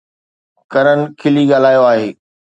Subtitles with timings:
[0.71, 2.09] ڪرن کلي ڳالهايو آهي